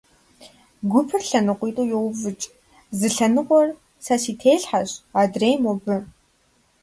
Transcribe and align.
Гупыр 0.91 1.21
лъэныкъуитӀу 1.29 1.89
йоувыкӀ, 1.91 2.45
зы 2.97 3.07
лъэныкъуэр 3.15 3.69
сэ 4.05 4.15
си 4.21 4.33
телъхьэщ, 4.39 4.91
адрейр— 5.21 5.57
мобы. 5.63 5.95